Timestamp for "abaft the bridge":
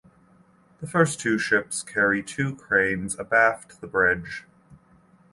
3.19-4.45